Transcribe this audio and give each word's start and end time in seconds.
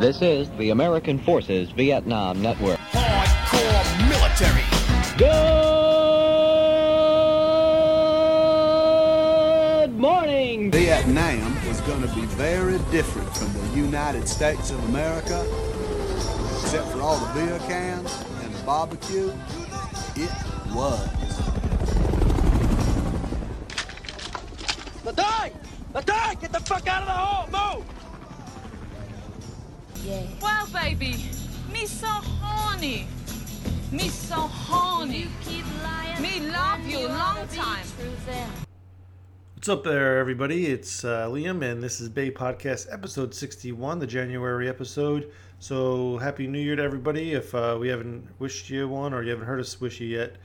This 0.00 0.22
is 0.22 0.48
the 0.56 0.70
American 0.70 1.18
Forces 1.18 1.70
Vietnam 1.72 2.40
Network. 2.40 2.78
Hardcore 2.78 4.08
military. 4.08 4.64
Good 9.84 9.98
morning. 9.98 10.70
Vietnam 10.70 11.54
was 11.68 11.82
going 11.82 12.00
to 12.00 12.08
be 12.14 12.22
very 12.22 12.78
different 12.90 13.28
from 13.36 13.52
the 13.52 13.76
United 13.76 14.26
States 14.26 14.70
of 14.70 14.82
America, 14.88 15.44
except 16.62 16.88
for 16.88 17.02
all 17.02 17.18
the 17.18 17.34
beer 17.34 17.58
cans 17.68 18.24
and 18.42 18.54
the 18.54 18.62
barbecue. 18.64 19.30
It 20.16 20.32
was. 20.72 21.06
The 25.04 25.12
dog! 25.12 25.52
The 25.92 26.00
dog! 26.00 26.40
Get 26.40 26.52
the 26.52 26.60
fuck 26.60 26.88
out 26.88 27.02
of 27.02 27.08
the 27.08 27.12
hole! 27.12 27.76
Move! 27.76 27.99
Wow, 30.06 30.66
baby, 30.72 31.26
me 31.70 31.84
so 31.84 32.06
horny. 32.06 33.06
Me 33.92 34.08
so 34.08 34.36
horny. 34.36 35.28
Me 36.20 36.40
love 36.50 36.86
you 36.86 37.06
long 37.06 37.46
time. 37.48 37.84
What's 39.54 39.68
up 39.68 39.84
there, 39.84 40.18
everybody? 40.18 40.68
It's 40.68 41.04
uh, 41.04 41.28
Liam, 41.28 41.62
and 41.62 41.82
this 41.82 42.00
is 42.00 42.08
BAE 42.08 42.30
Podcast 42.30 42.90
episode 42.90 43.34
61, 43.34 43.98
the 43.98 44.06
January 44.06 44.70
episode. 44.70 45.30
So, 45.58 46.16
Happy 46.16 46.46
New 46.46 46.60
Year 46.60 46.76
to 46.76 46.82
everybody 46.82 47.34
if 47.34 47.54
uh, 47.54 47.76
we 47.78 47.88
haven't 47.88 48.26
wished 48.38 48.70
you 48.70 48.88
one 48.88 49.12
or 49.12 49.22
you 49.22 49.30
haven't 49.30 49.46
heard 49.46 49.60
us 49.60 49.82
wish 49.82 50.00
you 50.00 50.08
yet. 50.08 50.36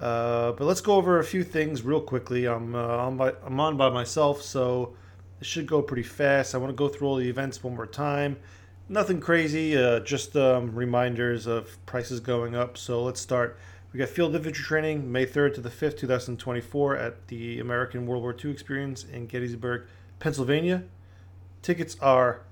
Uh, 0.00 0.52
but 0.52 0.64
let's 0.64 0.80
go 0.80 0.94
over 0.94 1.18
a 1.18 1.24
few 1.24 1.44
things 1.44 1.82
real 1.82 2.00
quickly. 2.00 2.46
I'm, 2.46 2.74
uh, 2.74 2.78
on 2.78 3.18
by, 3.18 3.34
I'm 3.44 3.60
on 3.60 3.76
by 3.76 3.90
myself, 3.90 4.40
so 4.40 4.94
it 5.38 5.46
should 5.46 5.66
go 5.66 5.82
pretty 5.82 6.02
fast. 6.02 6.54
I 6.54 6.58
want 6.58 6.70
to 6.70 6.76
go 6.76 6.88
through 6.88 7.08
all 7.08 7.16
the 7.16 7.28
events 7.28 7.62
one 7.62 7.76
more 7.76 7.86
time. 7.86 8.38
Nothing 8.88 9.20
crazy, 9.20 9.76
uh, 9.76 10.00
just 10.00 10.36
um, 10.36 10.74
reminders 10.74 11.46
of 11.46 11.84
prices 11.86 12.20
going 12.20 12.54
up. 12.54 12.78
So, 12.78 13.02
let's 13.02 13.20
start. 13.20 13.58
We 13.92 13.98
got 13.98 14.08
field 14.08 14.34
infantry 14.34 14.62
training 14.62 15.10
May 15.10 15.26
3rd 15.26 15.54
to 15.54 15.60
the 15.60 15.70
5th, 15.70 15.96
2024, 15.96 16.96
at 16.96 17.26
the 17.28 17.58
American 17.58 18.06
World 18.06 18.22
War 18.22 18.36
II 18.44 18.50
Experience 18.50 19.04
in 19.04 19.26
Gettysburg, 19.26 19.86
Pennsylvania. 20.20 20.84
Tickets 21.62 21.96
are 22.00 22.42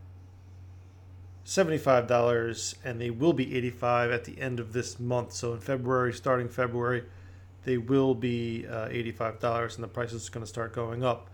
$75 1.44 2.74
and 2.84 3.00
they 3.00 3.10
will 3.10 3.32
be 3.32 3.54
85 3.56 4.10
at 4.10 4.24
the 4.24 4.40
end 4.40 4.58
of 4.58 4.72
this 4.72 4.98
month. 4.98 5.32
So 5.32 5.52
in 5.52 5.60
February, 5.60 6.12
starting 6.12 6.48
February, 6.48 7.04
they 7.64 7.76
will 7.76 8.14
be 8.14 8.66
uh, 8.66 8.88
$85 8.88 9.74
and 9.74 9.84
the 9.84 9.88
price 9.88 10.12
is 10.12 10.28
going 10.28 10.44
to 10.44 10.48
start 10.48 10.72
going 10.72 11.04
up. 11.04 11.30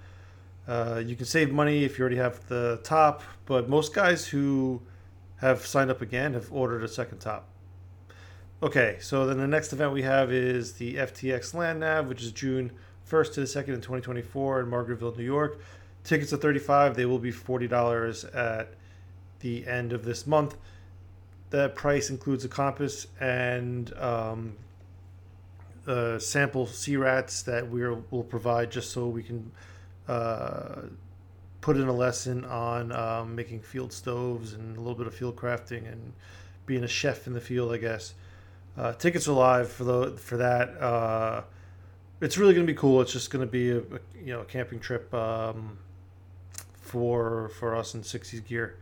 Uh, 0.66 1.02
you 1.04 1.16
can 1.16 1.26
save 1.26 1.52
money 1.52 1.84
if 1.84 1.98
you 1.98 2.02
already 2.02 2.16
have 2.16 2.46
the 2.48 2.80
top, 2.82 3.22
but 3.46 3.68
most 3.68 3.94
guys 3.94 4.26
who 4.26 4.82
have 5.40 5.66
signed 5.66 5.90
up 5.90 6.00
again 6.02 6.34
have 6.34 6.52
ordered 6.52 6.84
a 6.84 6.88
second 6.88 7.18
top. 7.18 7.48
Okay, 8.62 8.98
so 9.00 9.26
then 9.26 9.38
the 9.38 9.46
next 9.46 9.72
event 9.72 9.92
we 9.92 10.02
have 10.02 10.30
is 10.30 10.74
the 10.74 10.96
FTX 10.96 11.54
Land 11.54 11.80
Nav, 11.80 12.08
which 12.08 12.22
is 12.22 12.30
June 12.30 12.72
1st 13.10 13.34
to 13.34 13.40
the 13.40 13.46
2nd 13.46 13.68
in 13.68 13.74
2024 13.76 14.60
in 14.60 14.66
Margaretville, 14.66 15.16
New 15.16 15.24
York. 15.24 15.60
Tickets 16.04 16.32
are 16.32 16.36
35 16.36 16.94
They 16.94 17.06
will 17.06 17.18
be 17.18 17.32
$40 17.32 18.36
at 18.36 18.74
the 19.40 19.66
end 19.66 19.92
of 19.92 20.04
this 20.04 20.26
month. 20.26 20.56
That 21.50 21.74
price 21.74 22.10
includes 22.10 22.44
a 22.44 22.48
compass 22.48 23.06
and 23.18 23.92
um, 23.96 24.56
uh, 25.86 26.18
sample 26.18 26.66
sea 26.66 26.96
rats 26.96 27.42
that 27.42 27.68
we 27.68 27.80
will 27.88 28.24
provide 28.24 28.70
just 28.70 28.92
so 28.92 29.08
we 29.08 29.22
can 29.22 29.50
uh, 30.06 30.82
put 31.60 31.76
in 31.76 31.88
a 31.88 31.92
lesson 31.92 32.44
on 32.44 32.92
um, 32.92 33.34
making 33.34 33.60
field 33.60 33.92
stoves 33.92 34.54
and 34.54 34.76
a 34.76 34.80
little 34.80 34.94
bit 34.94 35.06
of 35.06 35.14
field 35.14 35.36
crafting 35.36 35.90
and 35.90 36.12
being 36.66 36.84
a 36.84 36.88
chef 36.88 37.26
in 37.26 37.32
the 37.32 37.40
field, 37.40 37.72
I 37.72 37.76
guess. 37.76 38.14
Uh, 38.76 38.92
tickets 38.92 39.28
are 39.28 39.32
live 39.32 39.70
for 39.70 39.84
the 39.84 40.16
for 40.16 40.36
that. 40.38 40.80
Uh, 40.80 41.42
it's 42.20 42.38
really 42.38 42.54
going 42.54 42.66
to 42.66 42.72
be 42.72 42.78
cool. 42.78 43.00
It's 43.00 43.12
just 43.12 43.30
going 43.30 43.44
to 43.44 43.50
be 43.50 43.70
a, 43.70 43.78
a, 43.78 44.00
you 44.18 44.32
know 44.32 44.40
a 44.40 44.44
camping 44.44 44.78
trip 44.78 45.12
um, 45.12 45.78
for 46.72 47.48
for 47.58 47.74
us 47.76 47.94
in 47.94 48.02
60s 48.02 48.44
gear. 48.46 48.76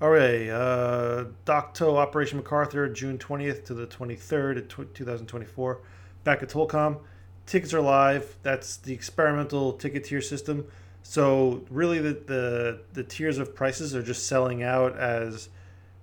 All 0.00 0.10
right, 0.10 0.48
uh, 0.48 1.24
Dak 1.44 1.74
To 1.74 1.96
Operation 1.96 2.38
MacArthur, 2.38 2.88
June 2.88 3.16
20th 3.16 3.64
to 3.66 3.74
the 3.74 3.86
23rd 3.86 4.58
of 4.58 4.92
2024. 4.94 5.80
Back 6.24 6.42
at 6.42 6.48
Tolcom. 6.48 6.98
Tickets 7.46 7.72
are 7.72 7.80
live. 7.80 8.36
That's 8.42 8.76
the 8.76 8.92
experimental 8.92 9.72
ticket 9.74 10.04
tier 10.04 10.20
system. 10.20 10.66
So 11.06 11.62
really, 11.70 12.00
the, 12.00 12.14
the 12.14 12.80
the 12.94 13.04
tiers 13.04 13.38
of 13.38 13.54
prices 13.54 13.94
are 13.94 14.02
just 14.02 14.26
selling 14.26 14.62
out 14.62 14.98
as 14.98 15.50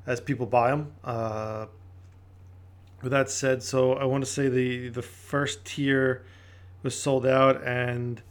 as 0.06 0.22
people 0.22 0.46
buy 0.46 0.70
them. 0.70 0.92
Uh, 1.04 1.66
with 3.02 3.12
that 3.12 3.30
said, 3.30 3.64
so 3.64 3.94
I 3.94 4.06
want 4.06 4.24
to 4.24 4.30
say 4.30 4.48
the 4.48 4.90
the 4.90 5.02
first 5.02 5.66
tier 5.66 6.24
was 6.84 6.98
sold 6.98 7.26
out, 7.26 7.64
and 7.64 8.22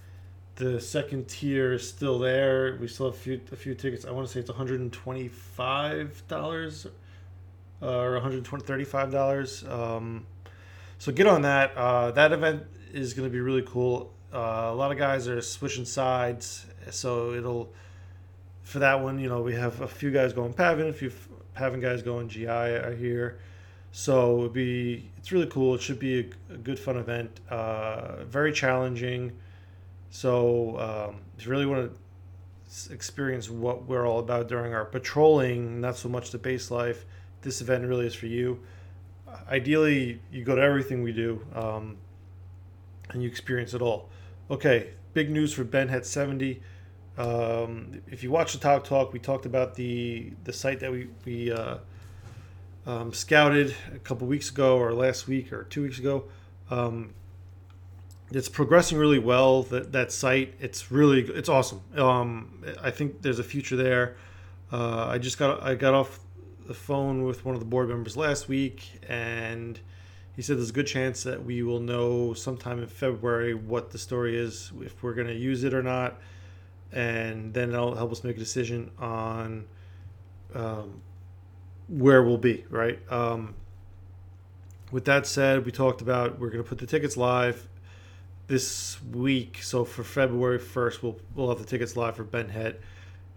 the 0.55 0.81
second 0.81 1.27
tier 1.27 1.73
is 1.73 1.89
still 1.89 2.21
there. 2.21 2.79
We 2.81 2.87
still 2.87 3.07
have 3.07 3.17
a 3.17 3.19
few 3.19 3.41
a 3.51 3.57
few 3.57 3.75
tickets. 3.75 4.05
I 4.05 4.13
want 4.13 4.29
to 4.29 4.33
say 4.33 4.39
it's 4.39 4.49
one 4.49 4.57
hundred 4.57 4.81
and 4.81 4.93
twenty 4.93 5.27
five 5.27 6.23
dollars 6.29 6.87
uh, 7.83 7.99
or 7.99 8.13
one 8.13 8.23
hundred 8.23 8.47
thirty 8.65 8.85
five 8.85 9.11
dollars. 9.11 9.65
Um, 9.65 10.25
so 10.99 11.11
get 11.11 11.27
on 11.27 11.43
that. 11.43 11.77
Uh, 11.77 12.13
that 12.13 12.33
event 12.33 12.63
is 12.93 13.13
going 13.13 13.29
to 13.29 13.33
be 13.33 13.41
really 13.41 13.63
cool. 13.67 14.13
Uh, 14.33 14.71
a 14.71 14.75
lot 14.75 14.93
of 14.93 14.99
guys 14.99 15.27
are 15.27 15.41
switching 15.41 15.85
sides, 15.85 16.67
so 16.91 17.33
it'll 17.33 17.73
for 18.63 18.79
that 18.79 19.01
one. 19.01 19.19
You 19.19 19.29
know, 19.29 19.43
we 19.43 19.55
have 19.55 19.81
a 19.81 19.89
few 19.89 20.11
guys 20.11 20.33
going 20.33 20.55
PAVN, 20.55 20.89
a 20.89 20.93
few 20.93 21.13
PAVN 21.57 21.81
guys 21.81 22.03
going 22.03 22.29
GI 22.29 22.47
are 22.47 22.95
here. 22.95 23.39
So 23.93 24.41
it'd 24.41 24.53
be 24.53 25.11
it's 25.19 25.33
really 25.33 25.49
cool. 25.49 25.75
It 25.75 25.83
should 25.83 25.99
be 25.99 26.21
a, 26.21 26.55
a 26.55 26.57
good 26.57 26.79
fun 26.79 26.97
event. 26.97 27.41
Uh, 27.51 28.25
very 28.25 28.53
challenging. 28.53 29.33
So 30.11 30.79
um, 30.79 31.21
if 31.37 31.45
you 31.45 31.51
really 31.51 31.67
want 31.67 31.93
to 31.93 32.93
experience 32.93 33.51
what 33.51 33.87
we're 33.87 34.07
all 34.07 34.21
about 34.21 34.49
during 34.49 34.75
our 34.75 34.85
patrolling, 34.85 35.81
not 35.81 35.97
so 35.97 36.09
much 36.09 36.31
the 36.31 36.39
base 36.39 36.71
life, 36.71 37.05
this 37.43 37.61
event 37.61 37.85
really 37.85 38.07
is 38.07 38.15
for 38.15 38.27
you. 38.27 38.61
Ideally, 39.49 40.21
you 40.31 40.45
go 40.45 40.55
to 40.57 40.63
everything 40.63 41.03
we 41.03 41.13
do 41.13 41.45
um, 41.55 41.97
and 43.11 43.23
you 43.23 43.29
experience 43.29 43.75
it 43.75 43.83
all. 43.83 44.09
Okay, 44.51 44.89
big 45.13 45.31
news 45.31 45.53
for 45.53 45.63
Ben 45.63 45.89
Het 45.89 46.05
70. 46.05 46.61
Um, 47.17 48.03
if 48.09 48.25
you 48.25 48.33
watch 48.33 48.53
the 48.53 48.59
Talk 48.59 48.83
Talk, 48.83 49.13
we 49.13 49.21
talked 49.21 49.47
about 49.47 49.77
the 49.77 50.33
the 50.43 50.53
site 50.53 50.81
that 50.81 50.91
we 50.91 51.09
we 51.25 51.53
uh, 51.53 51.77
um, 52.85 53.13
scouted 53.13 53.77
a 53.95 53.99
couple 54.01 54.27
weeks 54.27 54.51
ago 54.51 54.77
or 54.77 54.93
last 54.93 55.29
week 55.29 55.53
or 55.53 55.63
two 55.65 55.83
weeks 55.83 56.01
ago. 56.01 56.25
Um, 56.69 57.15
it's 58.33 58.49
progressing 58.49 58.99
really 58.99 59.21
well. 59.21 59.63
That 59.63 59.93
that 59.93 60.11
site, 60.11 60.55
it's 60.59 60.91
really 60.91 61.21
it's 61.21 61.49
awesome. 61.49 61.83
Um, 61.95 62.65
I 62.83 62.91
think 62.91 63.23
there's 63.23 63.39
a 63.39 63.45
future 63.45 63.77
there. 63.77 64.17
Uh, 64.73 65.07
I 65.07 65.19
just 65.19 65.39
got 65.39 65.63
I 65.63 65.77
got 65.77 65.95
off 65.95 66.19
the 66.67 66.75
phone 66.75 67.23
with 67.23 67.45
one 67.45 67.55
of 67.55 67.61
the 67.61 67.67
board 67.67 67.89
members 67.89 68.17
last 68.17 68.49
week, 68.49 69.01
and 69.09 69.79
he 70.41 70.43
said 70.43 70.57
there's 70.57 70.71
a 70.71 70.73
good 70.73 70.87
chance 70.87 71.25
that 71.25 71.45
we 71.45 71.63
will 71.63 71.81
know 71.81 72.33
sometime 72.33 72.81
in 72.81 72.87
February 72.87 73.53
what 73.53 73.91
the 73.91 73.99
story 73.99 74.39
is, 74.39 74.73
if 74.81 75.03
we're 75.03 75.13
going 75.13 75.27
to 75.27 75.35
use 75.35 75.65
it 75.65 75.75
or 75.75 75.83
not, 75.83 76.19
and 76.93 77.53
then 77.53 77.69
it'll 77.75 77.95
help 77.95 78.11
us 78.11 78.25
make 78.25 78.37
a 78.37 78.39
decision 78.39 78.91
on 78.99 79.67
um, 80.55 81.03
where 81.89 82.23
we'll 82.23 82.39
be, 82.39 82.65
right? 82.71 82.99
Um, 83.13 83.55
with 84.91 85.05
that 85.05 85.27
said, 85.27 85.67
we 85.67 85.73
talked 85.73 86.01
about 86.01 86.39
we're 86.39 86.49
going 86.49 86.65
to 86.65 86.67
put 86.67 86.79
the 86.79 86.87
tickets 86.87 87.19
live 87.19 87.69
this 88.47 88.97
week. 89.13 89.59
So 89.63 89.85
for 89.85 90.03
February 90.03 90.59
1st, 90.59 91.03
we'll, 91.03 91.21
we'll 91.35 91.51
have 91.51 91.59
the 91.59 91.67
tickets 91.67 91.99
live 91.99 92.17
for 92.17 92.25
Ben 92.25 92.49
Het. 92.49 92.81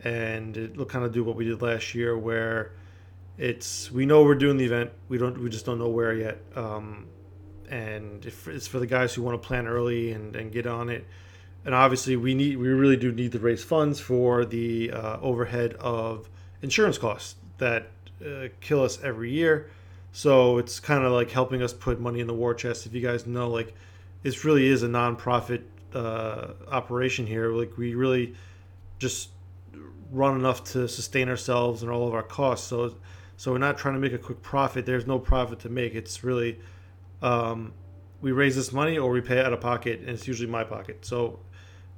And 0.05 0.55
it'll 0.55 0.85
kind 0.85 1.03
of 1.03 1.11
do 1.11 1.25
what 1.25 1.35
we 1.35 1.43
did 1.43 1.61
last 1.61 1.93
year 1.93 2.17
where 2.17 2.71
it's 3.37 3.91
we 3.91 4.05
know 4.05 4.23
we're 4.23 4.35
doing 4.35 4.57
the 4.57 4.65
event 4.65 4.91
we 5.09 5.17
don't 5.17 5.41
we 5.41 5.49
just 5.49 5.65
don't 5.65 5.79
know 5.79 5.89
where 5.89 6.13
yet 6.13 6.37
um, 6.55 7.07
and 7.69 8.25
if 8.25 8.47
it's 8.47 8.67
for 8.67 8.79
the 8.79 8.87
guys 8.87 9.13
who 9.13 9.21
want 9.21 9.41
to 9.41 9.47
plan 9.47 9.67
early 9.67 10.11
and, 10.11 10.35
and 10.35 10.51
get 10.51 10.67
on 10.67 10.89
it 10.89 11.05
and 11.65 11.73
obviously 11.73 12.15
we 12.15 12.33
need 12.33 12.57
we 12.57 12.67
really 12.67 12.97
do 12.97 13.11
need 13.11 13.31
to 13.31 13.39
raise 13.39 13.63
funds 13.63 13.99
for 13.99 14.45
the 14.45 14.91
uh, 14.91 15.17
overhead 15.21 15.73
of 15.75 16.29
insurance 16.61 16.97
costs 16.97 17.35
that 17.57 17.87
uh, 18.25 18.47
kill 18.61 18.83
us 18.83 19.01
every 19.03 19.31
year. 19.31 19.69
So 20.11 20.57
it's 20.57 20.79
kind 20.79 21.03
of 21.03 21.11
like 21.11 21.31
helping 21.31 21.61
us 21.61 21.73
put 21.73 21.99
money 21.99 22.19
in 22.19 22.27
the 22.27 22.33
war 22.33 22.53
chest. 22.53 22.85
If 22.85 22.93
you 22.93 23.01
guys 23.01 23.25
know, 23.25 23.49
like 23.49 23.73
this 24.21 24.45
really 24.45 24.67
is 24.67 24.83
a 24.83 24.87
nonprofit 24.87 25.63
uh, 25.93 26.53
operation 26.69 27.27
here. 27.27 27.49
Like 27.49 27.77
we 27.77 27.95
really 27.95 28.35
just 28.99 29.29
run 30.11 30.35
enough 30.35 30.63
to 30.63 30.87
sustain 30.87 31.29
ourselves 31.29 31.81
and 31.81 31.91
all 31.91 32.07
of 32.07 32.13
our 32.13 32.23
costs. 32.23 32.67
So 32.67 32.95
so 33.37 33.51
we're 33.51 33.57
not 33.57 33.77
trying 33.77 33.95
to 33.95 33.99
make 33.99 34.13
a 34.13 34.17
quick 34.17 34.41
profit. 34.41 34.85
There's 34.85 35.07
no 35.07 35.19
profit 35.19 35.59
to 35.59 35.69
make. 35.69 35.95
It's 35.95 36.23
really 36.23 36.59
um, 37.21 37.73
we 38.21 38.31
raise 38.31 38.55
this 38.55 38.71
money 38.71 38.97
or 38.97 39.11
we 39.11 39.21
pay 39.21 39.41
out 39.41 39.53
of 39.53 39.61
pocket, 39.61 39.99
and 39.99 40.09
it's 40.09 40.27
usually 40.27 40.49
my 40.49 40.63
pocket. 40.63 41.05
So 41.05 41.39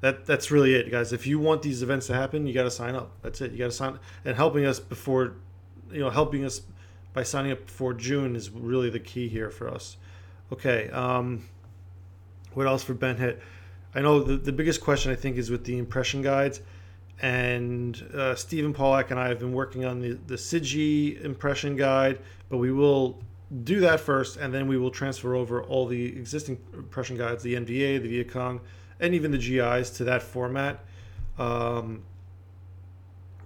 that 0.02 0.26
that's 0.26 0.52
really 0.52 0.76
it, 0.76 0.92
guys. 0.92 1.14
If 1.14 1.28
you 1.28 1.40
want 1.40 1.62
these 1.62 1.82
events 1.82 2.08
to 2.08 2.14
happen, 2.14 2.48
you 2.48 2.54
got 2.54 2.64
to 2.64 2.72
sign 2.72 2.96
up. 2.96 3.12
That's 3.22 3.42
it. 3.42 3.52
You 3.52 3.58
got 3.58 3.66
to 3.66 3.72
sign 3.72 4.00
and 4.24 4.36
helping 4.36 4.66
us 4.66 4.80
before 4.80 5.36
you 5.92 6.00
know 6.00 6.10
helping 6.10 6.46
us 6.46 6.62
by 7.14 7.24
signing 7.24 7.52
up 7.52 7.70
for 7.70 7.94
June 7.94 8.36
is 8.36 8.50
really 8.50 8.90
the 8.90 9.00
key 9.00 9.28
here 9.28 9.50
for 9.50 9.70
us. 9.70 9.98
Okay, 10.52 10.90
um, 10.90 11.46
what 12.54 12.68
else 12.68 12.84
for 12.84 12.94
Ben 12.94 13.18
Het? 13.18 13.40
I 13.94 14.02
know 14.02 14.22
the, 14.22 14.36
the 14.36 14.52
biggest 14.52 14.82
question 14.82 15.12
I 15.12 15.16
think 15.16 15.38
is 15.38 15.50
with 15.50 15.64
the 15.64 15.78
impression 15.78 16.22
guides, 16.22 16.62
and 17.22 18.02
uh, 18.14 18.36
Stephen 18.36 18.74
Pollack 18.74 19.12
and 19.12 19.20
I 19.20 19.30
have 19.30 19.40
been 19.40 19.54
working 19.54 19.86
on 19.86 20.02
the 20.02 20.14
the 20.28 20.36
CIDG 20.36 21.24
impression 21.24 21.76
guide, 21.76 22.20
but 22.50 22.58
we 22.58 22.72
will 22.72 23.20
do 23.64 23.80
that 23.82 24.00
first, 24.00 24.38
and 24.38 24.54
then 24.54 24.68
we 24.68 24.78
will 24.78 24.92
transfer 24.92 25.36
over 25.36 25.64
all 25.64 25.86
the 25.86 26.06
existing 26.06 26.58
impression 26.74 27.18
guides, 27.18 27.44
the 27.44 27.56
NVA, 27.56 28.02
the 28.02 28.10
Viet 28.10 28.62
and 29.00 29.14
even 29.14 29.32
the 29.32 29.38
GIs 29.38 29.90
to 29.92 30.04
that 30.06 30.24
format. 30.24 30.84
Um, 31.38 32.04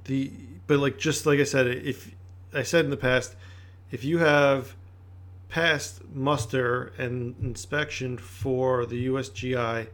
the 0.05 0.31
but 0.67 0.79
like 0.79 0.97
just 0.97 1.25
like 1.25 1.39
I 1.39 1.43
said, 1.43 1.67
if 1.67 2.13
I 2.53 2.63
said 2.63 2.85
in 2.85 2.91
the 2.91 2.97
past, 2.97 3.35
if 3.91 4.03
you 4.03 4.19
have 4.19 4.75
passed 5.49 6.07
muster 6.13 6.93
and 6.97 7.35
inspection 7.41 8.17
for 8.17 8.85
the 8.85 9.07
USGI, 9.07 9.87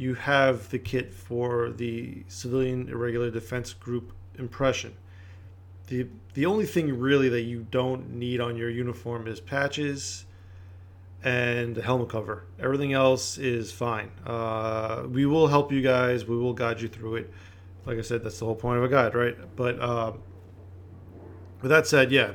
you 0.00 0.14
have 0.14 0.70
the 0.70 0.78
kit 0.78 1.12
for 1.12 1.68
the 1.68 2.24
Civilian 2.26 2.88
Irregular 2.88 3.30
Defense 3.30 3.74
Group 3.74 4.14
impression. 4.38 4.96
The, 5.88 6.06
the 6.32 6.46
only 6.46 6.64
thing 6.64 6.98
really 6.98 7.28
that 7.28 7.42
you 7.42 7.66
don't 7.70 8.14
need 8.14 8.40
on 8.40 8.56
your 8.56 8.70
uniform 8.70 9.26
is 9.26 9.40
patches 9.40 10.24
and 11.22 11.74
the 11.74 11.82
helmet 11.82 12.08
cover. 12.08 12.44
Everything 12.58 12.94
else 12.94 13.36
is 13.36 13.72
fine. 13.72 14.10
Uh, 14.24 15.02
we 15.06 15.26
will 15.26 15.48
help 15.48 15.70
you 15.70 15.82
guys. 15.82 16.24
We 16.24 16.38
will 16.38 16.54
guide 16.54 16.80
you 16.80 16.88
through 16.88 17.16
it. 17.16 17.30
Like 17.84 17.98
I 17.98 18.00
said, 18.00 18.24
that's 18.24 18.38
the 18.38 18.46
whole 18.46 18.54
point 18.54 18.78
of 18.78 18.84
a 18.84 18.88
guide, 18.88 19.14
right? 19.14 19.36
But 19.54 19.78
uh, 19.80 20.12
with 21.60 21.70
that 21.70 21.86
said, 21.86 22.10
yeah, 22.10 22.32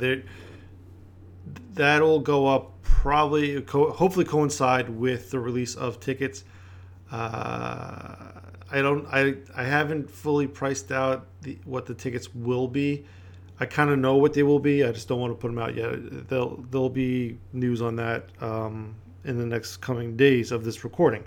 that'll 1.73 2.19
go 2.19 2.45
up 2.45 2.79
probably, 2.83 3.59
co- 3.63 3.89
hopefully, 3.89 4.25
coincide 4.25 4.87
with 4.87 5.31
the 5.31 5.39
release 5.39 5.73
of 5.73 5.99
tickets. 5.99 6.43
Uh, 7.11 8.15
I 8.71 8.81
don't, 8.81 9.07
I, 9.07 9.35
I 9.55 9.63
haven't 9.63 10.09
fully 10.09 10.47
priced 10.47 10.91
out 10.91 11.27
the, 11.41 11.57
what 11.65 11.85
the 11.85 11.93
tickets 11.93 12.33
will 12.33 12.67
be. 12.67 13.05
I 13.59 13.65
kind 13.65 13.89
of 13.89 13.99
know 13.99 14.15
what 14.17 14.33
they 14.33 14.43
will 14.43 14.59
be. 14.59 14.83
I 14.83 14.91
just 14.91 15.07
don't 15.07 15.19
want 15.19 15.31
to 15.31 15.35
put 15.35 15.47
them 15.47 15.59
out 15.59 15.75
yet. 15.75 16.27
There'll 16.27 16.57
there'll 16.71 16.89
be 16.89 17.37
news 17.53 17.81
on 17.81 17.95
that 17.95 18.25
um, 18.41 18.95
in 19.23 19.37
the 19.37 19.45
next 19.45 19.77
coming 19.77 20.17
days 20.17 20.51
of 20.51 20.65
this 20.65 20.83
recording. 20.83 21.23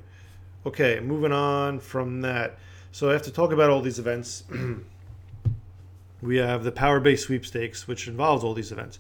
Okay, 0.67 1.01
moving 1.01 1.33
on 1.33 1.81
from 1.81 2.21
that. 2.21 2.59
So 2.93 3.09
I 3.09 3.13
have 3.13 3.23
to 3.23 3.31
talk 3.31 3.53
about 3.53 3.71
all 3.71 3.81
these 3.81 3.99
events. 3.99 4.45
we 6.23 6.37
have 6.37 6.65
the 6.65 6.73
Power 6.73 7.01
BAE 7.01 7.17
Sweepstakes, 7.17 7.89
which 7.89 8.09
involves 8.09 8.45
all 8.45 8.53
these 8.53 8.73
events. 8.73 8.99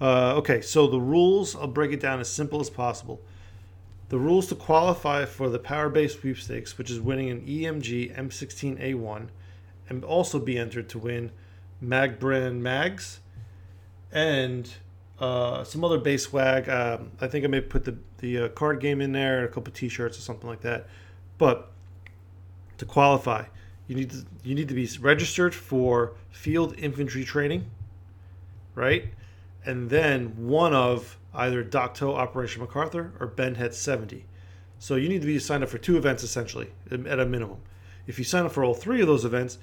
Uh, 0.00 0.34
okay, 0.36 0.62
so 0.62 0.86
the 0.86 1.00
rules, 1.00 1.54
I'll 1.54 1.66
break 1.66 1.92
it 1.92 2.00
down 2.00 2.20
as 2.20 2.30
simple 2.30 2.60
as 2.60 2.70
possible. 2.70 3.20
The 4.10 4.18
rules 4.18 4.48
to 4.48 4.56
qualify 4.56 5.24
for 5.24 5.48
the 5.48 5.60
Power 5.60 5.88
BAE 5.88 6.08
Sweepstakes, 6.08 6.76
which 6.76 6.90
is 6.90 7.00
winning 7.00 7.30
an 7.30 7.42
EMG 7.42 8.16
M16A1, 8.16 9.28
and 9.88 10.04
also 10.04 10.40
be 10.40 10.58
entered 10.58 10.88
to 10.90 10.98
win 10.98 11.30
Mag 11.80 12.18
brand 12.18 12.62
mags 12.62 13.20
and 14.12 14.70
uh, 15.20 15.62
some 15.62 15.84
other 15.84 15.98
base 15.98 16.24
swag. 16.24 16.68
Um, 16.68 17.12
I 17.20 17.28
think 17.28 17.44
I 17.44 17.48
may 17.48 17.60
put 17.60 17.84
the, 17.84 17.96
the 18.18 18.38
uh, 18.38 18.48
card 18.48 18.80
game 18.80 19.00
in 19.00 19.12
there, 19.12 19.44
a 19.44 19.48
couple 19.48 19.72
t 19.72 19.88
shirts 19.88 20.18
or 20.18 20.22
something 20.22 20.48
like 20.48 20.62
that. 20.62 20.88
But 21.38 21.70
to 22.78 22.84
qualify, 22.84 23.44
you 23.86 23.94
need 23.94 24.10
to 24.10 24.26
you 24.42 24.56
need 24.56 24.68
to 24.68 24.74
be 24.74 24.88
registered 25.00 25.54
for 25.54 26.14
field 26.30 26.74
infantry 26.76 27.24
training, 27.24 27.70
right? 28.74 29.06
And 29.64 29.90
then 29.90 30.46
one 30.48 30.74
of 30.74 31.18
either 31.34 31.62
Dak 31.62 31.94
To 31.94 32.12
Operation 32.12 32.62
MacArthur 32.62 33.12
or 33.20 33.26
Ben 33.26 33.56
Het 33.56 33.74
70. 33.74 34.24
So 34.78 34.96
you 34.96 35.08
need 35.08 35.20
to 35.20 35.26
be 35.26 35.38
signed 35.38 35.62
up 35.62 35.68
for 35.68 35.78
two 35.78 35.96
events 35.96 36.22
essentially 36.22 36.70
at 36.90 37.20
a 37.20 37.26
minimum. 37.26 37.58
If 38.06 38.18
you 38.18 38.24
sign 38.24 38.46
up 38.46 38.52
for 38.52 38.64
all 38.64 38.74
three 38.74 39.00
of 39.00 39.06
those 39.06 39.24
events, 39.24 39.58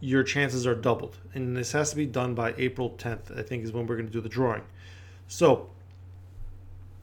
your 0.00 0.22
chances 0.22 0.66
are 0.66 0.74
doubled. 0.74 1.18
And 1.34 1.56
this 1.56 1.72
has 1.72 1.90
to 1.90 1.96
be 1.96 2.06
done 2.06 2.34
by 2.34 2.54
April 2.58 2.90
10th, 2.98 3.36
I 3.36 3.42
think, 3.42 3.64
is 3.64 3.72
when 3.72 3.86
we're 3.86 3.96
going 3.96 4.08
to 4.08 4.12
do 4.12 4.20
the 4.20 4.28
drawing. 4.28 4.62
So 5.28 5.70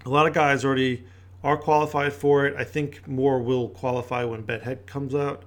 a 0.06 0.10
lot 0.10 0.28
of 0.28 0.34
guys 0.34 0.64
already 0.66 1.06
are 1.44 1.58
qualified 1.58 2.14
for 2.14 2.46
it. 2.46 2.56
I 2.58 2.64
think 2.64 3.08
more 3.08 3.40
will 3.40 3.70
qualify 3.70 4.24
when 4.24 4.42
Ben 4.42 4.62
Het 4.62 4.86
comes 4.86 5.16
out. 5.16 5.44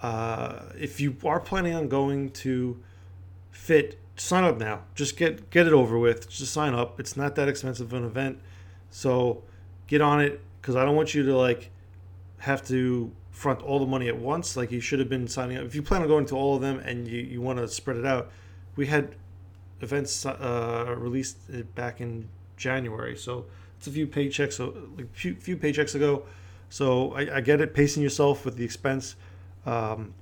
Uh, 0.00 0.60
if 0.78 1.00
you 1.00 1.16
are 1.24 1.40
planning 1.40 1.74
on 1.74 1.88
going 1.88 2.30
to 2.30 2.80
Fit, 3.50 3.98
sign 4.20 4.44
up 4.44 4.58
now. 4.58 4.82
Just 4.94 5.16
get 5.16 5.50
get 5.50 5.66
it 5.66 5.72
over 5.72 5.98
with. 5.98 6.28
Just 6.28 6.52
sign 6.52 6.74
up. 6.74 7.00
It's 7.00 7.16
not 7.16 7.34
that 7.36 7.48
expensive 7.48 7.92
an 7.92 8.04
event, 8.04 8.40
so 8.90 9.42
get 9.86 10.00
on 10.00 10.20
it 10.20 10.40
because 10.60 10.76
I 10.76 10.84
don't 10.84 10.96
want 10.96 11.14
you 11.14 11.24
to 11.24 11.36
like 11.36 11.70
have 12.38 12.66
to 12.68 13.10
front 13.30 13.62
all 13.62 13.78
the 13.78 13.86
money 13.86 14.08
at 14.08 14.18
once. 14.18 14.56
Like 14.56 14.70
you 14.72 14.80
should 14.80 14.98
have 14.98 15.08
been 15.08 15.28
signing 15.28 15.56
up. 15.56 15.64
If 15.64 15.74
you 15.74 15.82
plan 15.82 16.02
on 16.02 16.08
going 16.08 16.26
to 16.26 16.36
all 16.36 16.56
of 16.56 16.60
them 16.60 16.80
and 16.80 17.06
you, 17.06 17.20
you 17.20 17.40
want 17.40 17.58
to 17.58 17.68
spread 17.68 17.96
it 17.96 18.06
out, 18.06 18.30
we 18.76 18.86
had 18.86 19.14
events 19.80 20.26
uh, 20.26 20.94
released 20.96 21.38
back 21.74 22.00
in 22.00 22.28
January, 22.56 23.16
so 23.16 23.46
it's 23.76 23.86
a 23.86 23.90
few 23.90 24.06
paychecks, 24.06 24.54
so 24.54 24.74
like 24.96 25.14
few 25.14 25.34
few 25.36 25.56
paychecks 25.56 25.94
ago. 25.94 26.24
So 26.68 27.12
I, 27.12 27.36
I 27.36 27.40
get 27.40 27.60
it, 27.60 27.72
pacing 27.72 28.02
yourself 28.02 28.44
with 28.44 28.56
the 28.56 28.64
expense. 28.64 29.16
Um, 29.64 30.14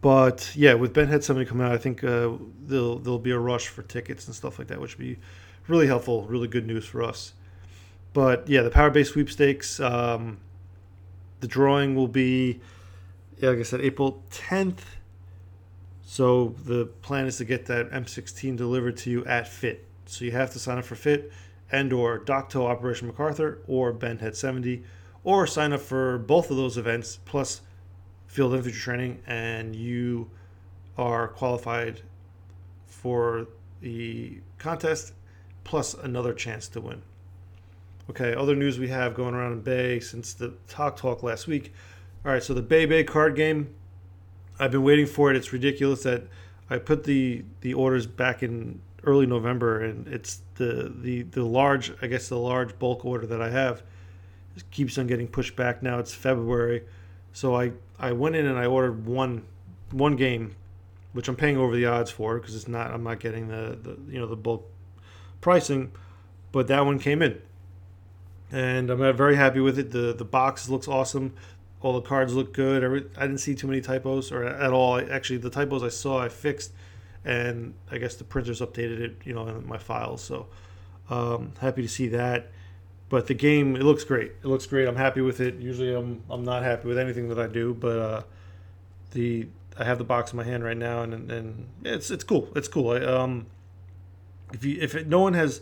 but 0.00 0.52
yeah, 0.54 0.74
with 0.74 0.92
Ben 0.92 1.08
Het 1.08 1.24
70 1.24 1.46
coming 1.46 1.66
out, 1.66 1.72
I 1.72 1.78
think 1.78 2.04
uh, 2.04 2.32
there'll 2.62 2.98
there'll 2.98 3.18
be 3.18 3.30
a 3.30 3.38
rush 3.38 3.68
for 3.68 3.82
tickets 3.82 4.26
and 4.26 4.34
stuff 4.34 4.58
like 4.58 4.68
that, 4.68 4.80
which 4.80 4.96
would 4.96 5.04
be 5.04 5.18
really 5.68 5.86
helpful, 5.86 6.24
really 6.24 6.48
good 6.48 6.66
news 6.66 6.84
for 6.84 7.02
us. 7.02 7.32
But 8.12 8.48
yeah, 8.48 8.62
the 8.62 8.70
Power 8.70 8.90
BAE 8.90 9.02
sweepstakes. 9.02 9.80
Um, 9.80 10.38
the 11.40 11.46
drawing 11.46 11.94
will 11.94 12.08
be, 12.08 12.60
yeah, 13.38 13.50
like 13.50 13.58
I 13.58 13.62
said, 13.62 13.80
April 13.80 14.22
10th. 14.30 14.80
So 16.04 16.54
the 16.64 16.86
plan 16.86 17.26
is 17.26 17.36
to 17.38 17.44
get 17.44 17.66
that 17.66 17.90
M16 17.90 18.56
delivered 18.56 18.96
to 18.98 19.10
you 19.10 19.24
at 19.26 19.46
Fit. 19.48 19.84
So 20.06 20.24
you 20.24 20.30
have 20.30 20.52
to 20.52 20.58
sign 20.58 20.78
up 20.78 20.84
for 20.84 20.94
Fit 20.94 21.32
and 21.70 21.92
or 21.92 22.18
Dak 22.18 22.48
To 22.50 22.64
Operation 22.64 23.08
MacArthur 23.08 23.58
or 23.66 23.92
Ben 23.92 24.18
Het 24.18 24.36
70 24.36 24.82
or 25.24 25.46
sign 25.46 25.72
up 25.72 25.80
for 25.80 26.18
both 26.18 26.50
of 26.50 26.56
those 26.56 26.78
events 26.78 27.18
plus 27.24 27.60
field 28.36 28.52
infantry 28.52 28.78
training 28.78 29.18
and 29.26 29.74
you 29.74 30.30
are 30.98 31.26
qualified 31.26 32.02
for 32.84 33.46
the 33.80 34.38
contest 34.58 35.14
plus 35.64 35.94
another 35.94 36.34
chance 36.34 36.68
to 36.68 36.78
win. 36.78 37.00
Okay, 38.10 38.34
other 38.34 38.54
news 38.54 38.78
we 38.78 38.88
have 38.88 39.14
going 39.14 39.34
around 39.34 39.52
in 39.52 39.60
BAE 39.62 40.00
since 40.00 40.34
the 40.34 40.52
talk 40.68 40.98
talk 40.98 41.22
last 41.22 41.46
week. 41.46 41.72
All 42.26 42.32
right, 42.32 42.42
so 42.42 42.52
the 42.52 42.62
BAEBAE 42.62 43.06
card 43.06 43.36
game, 43.36 43.74
I've 44.58 44.70
been 44.70 44.82
waiting 44.82 45.06
for 45.06 45.30
it. 45.30 45.36
It's 45.36 45.54
ridiculous 45.54 46.02
that 46.02 46.24
I 46.68 46.76
put 46.76 47.04
the 47.04 47.42
the 47.62 47.72
orders 47.72 48.06
back 48.06 48.42
in 48.42 48.82
early 49.04 49.24
November, 49.24 49.80
and 49.80 50.06
it's 50.08 50.42
the 50.56 50.92
the 50.94 51.22
the 51.22 51.42
large, 51.42 51.90
I 52.02 52.06
guess 52.06 52.28
the 52.28 52.38
large 52.38 52.78
bulk 52.78 53.02
order 53.02 53.26
that 53.28 53.40
I 53.40 53.48
have 53.48 53.82
keeps 54.70 54.98
on 54.98 55.06
getting 55.06 55.26
pushed 55.26 55.56
back. 55.56 55.82
Now 55.82 55.98
it's 55.98 56.12
February, 56.12 56.84
so 57.32 57.56
I 57.56 57.72
I 57.98 58.12
went 58.12 58.36
in 58.36 58.46
and 58.46 58.58
I 58.58 58.66
ordered 58.66 59.06
one 59.06 59.44
one 59.90 60.16
game, 60.16 60.56
which 61.12 61.28
I'm 61.28 61.36
paying 61.36 61.56
over 61.56 61.74
the 61.74 61.86
odds 61.86 62.10
for 62.10 62.38
because 62.38 62.54
it's 62.54 62.68
not 62.68 62.92
I'm 62.92 63.02
not 63.02 63.20
getting 63.20 63.48
the, 63.48 63.78
the 63.80 63.96
you 64.10 64.18
know 64.18 64.26
the 64.26 64.36
bulk 64.36 64.68
pricing, 65.40 65.92
but 66.52 66.68
that 66.68 66.84
one 66.84 66.98
came 66.98 67.22
in 67.22 67.40
and 68.52 68.90
I'm 68.90 69.16
very 69.16 69.36
happy 69.36 69.60
with 69.60 69.78
it. 69.78 69.90
the 69.90 70.12
The 70.12 70.24
box 70.24 70.68
looks 70.68 70.88
awesome. 70.88 71.34
All 71.82 71.92
the 71.92 72.00
cards 72.00 72.34
look 72.34 72.52
good. 72.52 72.82
Every, 72.82 73.04
I 73.16 73.22
didn't 73.22 73.38
see 73.38 73.54
too 73.54 73.66
many 73.66 73.80
typos 73.80 74.32
or 74.32 74.44
at 74.44 74.72
all. 74.72 74.98
Actually, 74.98 75.38
the 75.38 75.50
typos 75.50 75.82
I 75.82 75.88
saw, 75.88 76.20
I 76.20 76.28
fixed, 76.28 76.72
and 77.24 77.74
I 77.90 77.98
guess 77.98 78.14
the 78.14 78.24
printers 78.24 78.60
updated 78.60 79.00
it, 79.00 79.16
you 79.24 79.34
know, 79.34 79.46
in 79.48 79.66
my 79.66 79.78
files. 79.78 80.22
So 80.22 80.46
um, 81.10 81.52
happy 81.60 81.82
to 81.82 81.88
see 81.88 82.08
that. 82.08 82.50
But 83.08 83.28
the 83.28 83.34
game, 83.34 83.76
it 83.76 83.82
looks 83.82 84.02
great. 84.02 84.32
It 84.42 84.46
looks 84.46 84.66
great. 84.66 84.88
I'm 84.88 84.96
happy 84.96 85.20
with 85.20 85.40
it. 85.40 85.56
Usually, 85.56 85.94
I'm 85.94 86.22
I'm 86.28 86.44
not 86.44 86.62
happy 86.62 86.88
with 86.88 86.98
anything 86.98 87.28
that 87.28 87.38
I 87.38 87.46
do, 87.46 87.72
but 87.74 87.98
uh, 87.98 88.22
the 89.12 89.46
I 89.78 89.84
have 89.84 89.98
the 89.98 90.04
box 90.04 90.32
in 90.32 90.36
my 90.36 90.44
hand 90.44 90.64
right 90.64 90.76
now, 90.76 91.02
and 91.02 91.30
and 91.30 91.68
it's 91.84 92.10
it's 92.10 92.24
cool. 92.24 92.48
It's 92.56 92.68
cool. 92.68 92.90
I, 92.90 93.00
um, 93.00 93.46
if 94.52 94.64
you 94.64 94.78
if 94.80 94.94
it, 94.94 95.06
no 95.06 95.20
one 95.20 95.34
has 95.34 95.60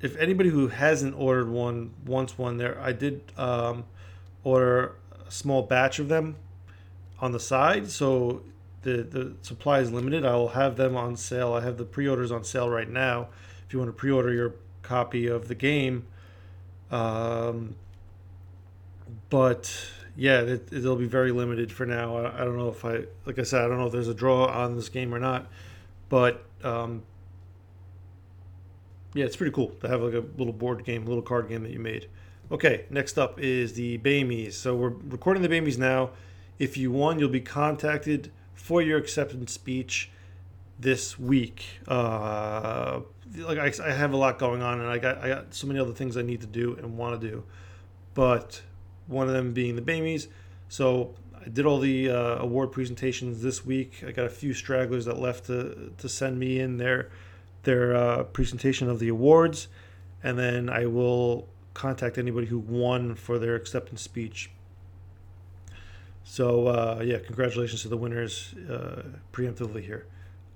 if 0.00 0.16
anybody 0.16 0.50
who 0.50 0.68
hasn't 0.68 1.14
ordered 1.16 1.48
one 1.48 1.92
wants 2.06 2.38
one 2.38 2.56
there, 2.56 2.80
I 2.80 2.92
did 2.92 3.20
um, 3.36 3.84
order 4.44 4.94
a 5.26 5.30
small 5.30 5.62
batch 5.62 5.98
of 5.98 6.08
them 6.08 6.36
on 7.20 7.32
the 7.32 7.40
side. 7.40 7.90
So 7.90 8.42
the, 8.82 9.02
the 9.02 9.34
supply 9.42 9.80
is 9.80 9.90
limited. 9.90 10.24
I 10.24 10.36
will 10.36 10.50
have 10.50 10.76
them 10.76 10.96
on 10.96 11.16
sale. 11.16 11.52
I 11.52 11.62
have 11.62 11.78
the 11.78 11.84
pre 11.84 12.06
orders 12.06 12.30
on 12.30 12.44
sale 12.44 12.68
right 12.68 12.88
now. 12.88 13.28
If 13.66 13.72
you 13.72 13.80
want 13.80 13.88
to 13.88 13.92
pre 13.92 14.10
order 14.10 14.32
your 14.32 14.54
copy 14.82 15.26
of 15.26 15.48
the 15.48 15.54
game. 15.54 16.06
Um, 16.90 17.74
but 19.30 19.74
yeah, 20.16 20.40
it, 20.40 20.72
will 20.72 20.96
be 20.96 21.06
very 21.06 21.32
limited 21.32 21.70
for 21.70 21.86
now. 21.86 22.16
I, 22.16 22.42
I, 22.42 22.44
don't 22.44 22.56
know 22.56 22.68
if 22.68 22.84
I, 22.84 23.04
like 23.26 23.38
I 23.38 23.42
said, 23.42 23.62
I 23.62 23.68
don't 23.68 23.78
know 23.78 23.86
if 23.86 23.92
there's 23.92 24.08
a 24.08 24.14
draw 24.14 24.46
on 24.46 24.76
this 24.76 24.88
game 24.88 25.14
or 25.14 25.18
not. 25.18 25.46
But 26.08 26.44
um, 26.64 27.02
yeah, 29.14 29.24
it's 29.24 29.36
pretty 29.36 29.52
cool 29.52 29.68
to 29.80 29.88
have 29.88 30.02
like 30.02 30.14
a 30.14 30.24
little 30.36 30.52
board 30.52 30.84
game, 30.84 31.06
little 31.06 31.22
card 31.22 31.48
game 31.48 31.62
that 31.62 31.72
you 31.72 31.78
made. 31.78 32.08
Okay, 32.50 32.86
next 32.88 33.18
up 33.18 33.38
is 33.38 33.74
the 33.74 33.98
Bamies. 33.98 34.56
So 34.56 34.74
we're 34.74 34.88
recording 34.88 35.42
the 35.42 35.48
Bamies 35.48 35.78
now. 35.78 36.10
If 36.58 36.76
you 36.76 36.90
won, 36.90 37.18
you'll 37.18 37.28
be 37.28 37.40
contacted 37.40 38.32
for 38.54 38.80
your 38.82 38.98
acceptance 38.98 39.52
speech 39.52 40.10
this 40.78 41.18
week. 41.18 41.64
Uh, 41.86 43.00
like 43.36 43.58
I, 43.58 43.72
I 43.84 43.92
have 43.92 44.12
a 44.12 44.16
lot 44.16 44.38
going 44.38 44.62
on, 44.62 44.80
and 44.80 44.88
I 44.88 44.98
got 44.98 45.18
I 45.18 45.28
got 45.28 45.54
so 45.54 45.66
many 45.66 45.78
other 45.78 45.92
things 45.92 46.16
I 46.16 46.22
need 46.22 46.40
to 46.40 46.46
do 46.46 46.74
and 46.74 46.96
want 46.96 47.20
to 47.20 47.28
do. 47.28 47.44
But 48.14 48.62
one 49.06 49.26
of 49.28 49.34
them 49.34 49.52
being 49.52 49.76
the 49.76 49.82
Bamies. 49.82 50.28
So 50.68 51.14
I 51.44 51.48
did 51.48 51.66
all 51.66 51.78
the 51.78 52.10
uh, 52.10 52.36
award 52.36 52.72
presentations 52.72 53.42
this 53.42 53.64
week. 53.64 54.04
I 54.06 54.12
got 54.12 54.26
a 54.26 54.30
few 54.30 54.52
stragglers 54.52 55.04
that 55.06 55.18
left 55.18 55.46
to 55.46 55.92
to 55.96 56.08
send 56.08 56.38
me 56.38 56.60
in 56.60 56.76
their 56.78 57.10
their 57.62 57.94
uh, 57.94 58.24
presentation 58.24 58.88
of 58.88 58.98
the 58.98 59.08
awards, 59.08 59.68
and 60.22 60.38
then 60.38 60.68
I 60.68 60.86
will 60.86 61.48
contact 61.74 62.18
anybody 62.18 62.46
who 62.46 62.58
won 62.58 63.14
for 63.14 63.38
their 63.38 63.54
acceptance 63.54 64.02
speech. 64.02 64.50
So 66.24 66.66
uh, 66.66 67.02
yeah, 67.04 67.18
congratulations 67.18 67.82
to 67.82 67.88
the 67.88 67.96
winners 67.96 68.54
uh, 68.70 69.02
preemptively 69.32 69.82
here. 69.82 70.06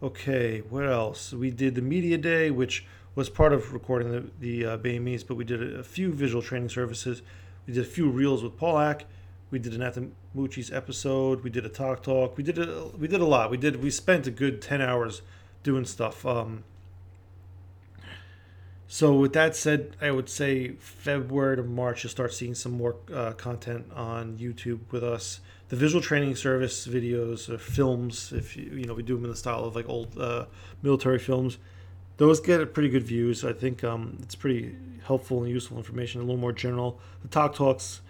Okay, 0.02 0.64
what 0.68 0.84
else? 0.84 1.32
We 1.32 1.52
did 1.52 1.76
the 1.76 1.80
media 1.80 2.18
day, 2.18 2.50
which 2.50 2.84
was 3.14 3.30
part 3.30 3.52
of 3.52 3.72
recording 3.72 4.10
the 4.10 4.24
the 4.40 4.66
uh, 4.66 4.76
Bamies, 4.76 5.22
but 5.22 5.36
we 5.36 5.44
did 5.44 5.62
a, 5.62 5.78
a 5.78 5.84
few 5.84 6.12
visual 6.12 6.42
training 6.42 6.70
services. 6.70 7.22
We 7.68 7.74
did 7.74 7.84
a 7.84 7.88
few 7.88 8.10
reels 8.10 8.42
with 8.42 8.58
Pollack. 8.58 9.04
We 9.52 9.60
did 9.60 9.74
an 9.74 9.80
Atamucci's 9.80 10.72
episode. 10.72 11.44
We 11.44 11.50
did 11.50 11.64
a 11.64 11.68
talk 11.68 12.02
talk. 12.02 12.36
We 12.36 12.42
did 12.42 12.58
a 12.58 12.88
we 12.98 13.06
did 13.06 13.20
a 13.20 13.24
lot. 13.24 13.48
We 13.48 13.56
did 13.56 13.80
we 13.80 13.90
spent 13.90 14.26
a 14.26 14.32
good 14.32 14.60
ten 14.60 14.80
hours 14.80 15.22
doing 15.62 15.84
stuff. 15.84 16.26
Um, 16.26 16.64
so 18.92 19.14
with 19.14 19.32
that 19.32 19.56
said, 19.56 19.96
I 20.02 20.10
would 20.10 20.28
say 20.28 20.72
February 20.72 21.56
to 21.56 21.62
March 21.62 22.04
you'll 22.04 22.10
start 22.10 22.34
seeing 22.34 22.54
some 22.54 22.72
more 22.72 22.96
uh, 23.10 23.32
content 23.32 23.90
on 23.94 24.36
YouTube 24.36 24.80
with 24.90 25.02
us. 25.02 25.40
The 25.70 25.76
visual 25.76 26.02
training 26.02 26.36
service 26.36 26.86
videos 26.86 27.48
or 27.48 27.56
films, 27.56 28.34
if 28.34 28.54
you 28.54 28.64
you 28.64 28.84
know 28.84 28.92
we 28.92 29.02
do 29.02 29.14
them 29.14 29.24
in 29.24 29.30
the 29.30 29.36
style 29.36 29.64
of 29.64 29.74
like 29.74 29.88
old 29.88 30.18
uh, 30.18 30.44
military 30.82 31.18
films, 31.18 31.56
those 32.18 32.38
get 32.38 32.74
pretty 32.74 32.90
good 32.90 33.04
views. 33.04 33.46
I 33.46 33.54
think 33.54 33.82
um, 33.82 34.18
it's 34.20 34.34
pretty 34.34 34.76
helpful 35.06 35.42
and 35.42 35.50
useful 35.50 35.78
information. 35.78 36.20
A 36.20 36.24
little 36.24 36.36
more 36.36 36.52
general. 36.52 37.00
The 37.22 37.28
talk 37.28 37.54
talks, 37.54 38.02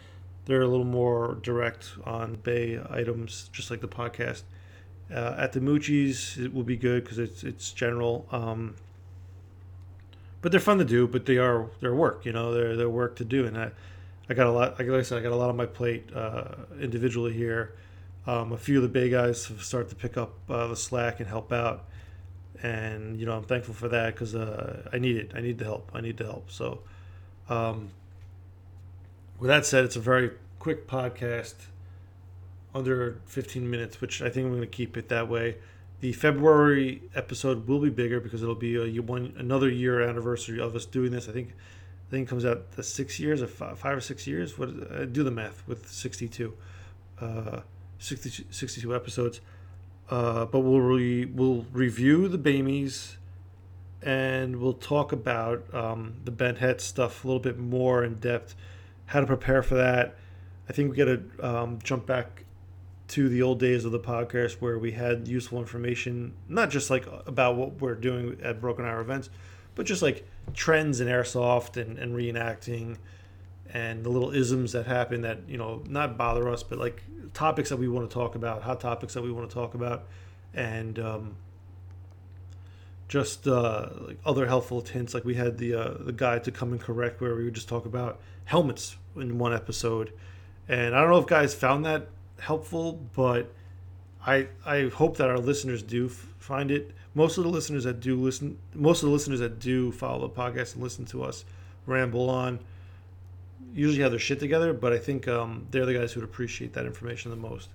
they're 0.47 0.63
a 0.63 0.67
little 0.67 0.85
more 0.85 1.39
direct 1.43 1.93
on 2.05 2.39
BAE 2.43 2.85
items, 2.91 3.51
just 3.53 3.71
like 3.71 3.83
the 3.83 3.87
podcast. 3.87 4.43
Uh, 5.15 5.37
at 5.39 5.53
the 5.53 5.61
Moochies, 5.61 6.45
it 6.45 6.53
will 6.53 6.65
be 6.65 6.77
good 6.77 7.05
because 7.05 7.21
it's 7.21 7.45
it's 7.45 7.71
general. 7.71 8.27
Um, 8.33 8.75
but 10.43 10.53
they're 10.53 10.61
fun 10.61 10.79
to 10.79 10.85
do. 10.85 11.07
But 11.07 11.25
they 11.25 11.39
are 11.39 11.67
their 11.81 11.95
work, 11.95 12.27
you 12.27 12.33
know, 12.33 12.53
they're 12.53 12.77
their 12.77 12.91
work 12.91 13.17
to 13.17 13.25
do. 13.25 13.47
And 13.47 13.57
I, 13.57 13.71
I 14.29 14.35
got 14.35 14.47
a 14.47 14.51
lot. 14.51 14.79
Like 14.79 14.89
I 14.89 15.03
said, 15.03 15.19
I 15.19 15.23
got 15.23 15.33
a 15.33 15.37
lot 15.37 15.49
on 15.49 15.57
my 15.57 15.67
plate 15.67 16.11
uh, 16.15 16.55
individually 16.81 17.33
here. 17.33 17.75
Um, 18.27 18.53
a 18.53 18.57
few 18.57 18.83
of 18.83 18.83
the 18.83 18.89
BAE 18.89 19.09
guys 19.09 19.47
have 19.47 19.63
started 19.63 19.89
to 19.89 19.97
pick 19.97 20.17
up 20.17 20.35
uh, 20.49 20.69
the 20.69 20.77
slack 20.77 21.19
and 21.19 21.29
help 21.29 21.53
out, 21.53 21.89
and 22.63 23.19
you 23.19 23.27
know 23.27 23.33
I'm 23.33 23.43
thankful 23.43 23.75
for 23.75 23.89
that 23.89 24.15
because 24.15 24.37
uh, 24.37 24.89
I 24.93 24.99
need 24.99 25.17
it. 25.17 25.33
I 25.35 25.41
need 25.41 25.59
the 25.59 25.65
help. 25.65 25.91
I 25.93 26.01
need 26.01 26.19
the 26.19 26.25
help. 26.25 26.49
So, 26.49 26.83
um, 27.49 27.91
with 29.41 29.49
that 29.49 29.67
said, 29.67 29.85
it's 29.85 29.97
a 29.97 30.01
very 30.01 30.31
quick 30.61 30.87
podcast, 30.87 31.55
under 32.73 33.21
15 33.27 33.69
minutes, 33.69 34.01
which 34.01 34.23
I 34.23 34.31
think 34.31 34.47
I'm 34.47 34.53
going 34.53 34.61
to 34.61 34.67
keep 34.69 34.97
it 34.97 35.09
that 35.09 35.29
way. 35.29 35.57
The 36.03 36.13
February 36.13 37.01
episode 37.15 37.69
will 37.69 37.79
be 37.79 37.89
bigger 37.89 38.19
because 38.19 38.43
it'll 38.43 38.57
be 38.57 38.75
a 38.75 39.01
one 39.01 39.35
another 39.39 39.69
year 39.69 40.03
anniversary 40.03 40.61
of 40.61 40.75
us 40.75 40.85
doing 40.85 41.13
this. 41.13 41.29
I 41.29 41.33
think 41.33 41.51
I 41.51 42.11
think 42.11 42.29
comes 42.29 42.45
out 42.45 42.73
the 42.73 42.83
six 42.83 43.21
years 43.21 43.41
or 43.41 43.47
five, 43.47 43.79
five 43.79 43.99
or 43.99 44.01
six 44.01 44.27
years. 44.27 44.59
What 44.59 44.71
uh, 44.71 45.05
do 45.05 45.23
the 45.23 45.31
math 45.31 45.63
with 45.69 45.89
62, 45.89 46.55
uh, 47.21 47.61
62, 48.01 48.47
62 48.51 48.93
episodes. 48.93 49.41
Uh, 50.11 50.45
but 50.45 50.59
we'll 50.59 50.81
re, 50.81 51.25
we'll 51.25 51.67
review 51.73 52.27
the 52.27 52.37
Bamies 52.37 53.17
and 54.03 54.57
we'll 54.57 54.73
talk 54.73 55.13
about 55.13 55.73
um, 55.73 56.15
the 56.25 56.33
Ben 56.33 56.57
Het 56.57 56.81
stuff 56.81 57.23
a 57.23 57.29
little 57.29 57.39
bit 57.39 57.61
more 57.61 58.03
in 58.03 58.17
depth, 58.17 58.57
how 59.07 59.21
to 59.21 59.27
prepare 59.27 59.63
for 59.63 59.77
that. 59.77 60.17
I 60.69 60.73
think 60.73 60.91
we 60.91 60.97
got 60.97 61.05
to 61.05 61.23
um, 61.41 61.79
jump 61.85 62.07
back 62.07 62.43
to 63.09 63.29
the 63.29 63.43
old 63.43 63.59
days 63.59 63.85
of 63.85 63.93
the 63.93 64.01
podcast 64.01 64.55
where 64.61 64.79
we 64.79 64.93
had 64.93 65.29
useful 65.29 65.59
information, 65.59 66.35
not 66.49 66.71
just 66.71 66.91
like 66.91 67.07
about 67.27 67.57
what 67.57 67.81
we're 67.81 67.95
doing 67.95 68.39
at 68.43 68.61
Broken 68.61 68.85
Arrow 68.85 69.03
events, 69.03 69.29
but 69.75 69.87
just 69.87 70.03
like 70.03 70.27
trends 70.55 71.01
in 71.01 71.09
airsoft 71.09 71.77
and, 71.77 71.99
and 71.99 72.15
reenacting 72.15 72.97
and 73.73 74.05
the 74.05 74.09
little 74.09 74.31
isms 74.31 74.73
that 74.73 74.87
happen 74.87 75.23
that, 75.23 75.41
you 75.49 75.57
know, 75.57 75.83
not 75.89 76.17
bother 76.17 76.49
us, 76.49 76.63
but 76.63 76.79
like 76.79 77.03
topics 77.35 77.69
that 77.69 77.79
we 77.79 77.89
want 77.89 78.09
to 78.09 78.13
talk 78.13 78.35
about, 78.35 78.63
hot 78.63 78.81
topics 78.81 79.15
that 79.15 79.23
we 79.23 79.33
want 79.33 79.49
to 79.49 79.55
talk 79.55 79.75
about. 79.75 80.05
And, 80.55 80.99
um, 80.99 81.37
just 83.13 83.47
uh, 83.47 83.91
like 84.01 84.19
other 84.25 84.47
helpful 84.47 84.81
hints. 84.81 85.13
Like 85.13 85.27
we 85.27 85.35
had 85.35 85.59
the 85.59 85.75
uh, 85.75 85.95
the 86.01 86.13
guide 86.13 86.45
to 86.45 86.51
come 86.51 86.73
and 86.73 86.81
correct, 86.81 87.21
where 87.21 87.35
we 87.35 87.45
would 87.45 87.53
just 87.53 87.69
talk 87.69 87.85
about 87.85 88.19
helmets 88.47 88.97
in 89.15 89.37
one 89.37 89.53
episode, 89.53 90.15
and 90.67 90.97
I 90.97 91.01
don't 91.03 91.11
know 91.11 91.19
if 91.19 91.27
guys 91.27 91.55
found 91.55 91.85
that 91.85 92.09
helpful, 92.43 93.01
but 93.15 93.53
I 94.27 94.49
I 94.65 94.89
hope 94.89 95.17
that 95.17 95.31
our 95.31 95.39
listeners 95.39 95.83
do 95.83 96.07
f- 96.07 96.35
find 96.39 96.71
it. 96.71 96.93
Most 97.15 97.39
of 97.39 97.45
the 97.45 97.51
listeners 97.51 97.85
that 97.85 98.01
do 98.01 98.17
listen, 98.17 98.59
most 98.75 99.03
of 99.03 99.09
the 99.09 99.13
listeners 99.13 99.41
that 99.41 99.59
do 99.59 99.93
follow 99.93 100.27
the 100.27 100.29
podcast 100.29 100.75
and 100.75 100.83
listen 100.83 101.05
to 101.07 101.23
us 101.23 101.45
ramble 101.87 102.29
on, 102.31 102.59
usually 103.75 104.03
have 104.03 104.13
their 104.13 104.21
shit 104.21 104.41
together. 104.41 104.73
But 104.73 104.93
I 104.93 104.99
think 104.99 105.29
um, 105.29 105.67
they're 105.71 105.87
the 105.87 105.95
guys 105.95 106.13
who 106.13 106.21
would 106.21 106.29
appreciate 106.29 106.73
that 106.75 106.87
information 106.87 107.31
the 107.31 107.37
most. 107.37 107.69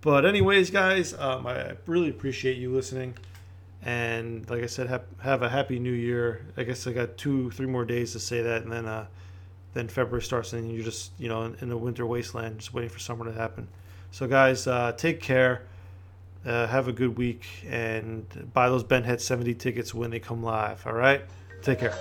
But 0.00 0.24
anyways, 0.24 0.70
guys, 0.70 1.14
um, 1.14 1.46
I 1.46 1.72
really 1.86 2.10
appreciate 2.10 2.58
you 2.58 2.72
listening. 2.72 3.14
And 3.82 4.48
like 4.48 4.62
I 4.62 4.66
said, 4.66 4.88
have, 4.88 5.04
have 5.20 5.42
a 5.42 5.48
happy 5.48 5.78
new 5.78 5.92
year. 5.92 6.46
I 6.56 6.64
guess 6.64 6.86
I 6.86 6.92
got 6.92 7.16
two, 7.16 7.50
three 7.52 7.66
more 7.66 7.84
days 7.84 8.12
to 8.12 8.20
say 8.20 8.42
that, 8.42 8.62
and 8.62 8.72
then 8.72 8.86
uh, 8.86 9.06
then 9.74 9.88
February 9.88 10.22
starts, 10.22 10.52
and 10.52 10.72
you're 10.72 10.84
just 10.84 11.12
you 11.18 11.28
know 11.28 11.44
in, 11.44 11.56
in 11.60 11.68
the 11.68 11.76
winter 11.76 12.06
wasteland, 12.06 12.58
just 12.58 12.74
waiting 12.74 12.90
for 12.90 12.98
summer 12.98 13.24
to 13.24 13.32
happen. 13.32 13.68
So, 14.10 14.26
guys, 14.26 14.66
uh, 14.66 14.92
take 14.92 15.20
care. 15.20 15.62
Uh, 16.44 16.66
have 16.68 16.86
a 16.86 16.92
good 16.92 17.16
week 17.16 17.44
and 17.68 18.24
buy 18.52 18.68
those 18.68 18.84
Ben 18.84 19.02
Het 19.02 19.20
70 19.20 19.54
tickets 19.54 19.92
when 19.92 20.10
they 20.10 20.20
come 20.20 20.44
live. 20.44 20.86
All 20.86 20.92
right? 20.92 21.22
Take 21.62 21.80
care. 21.80 21.94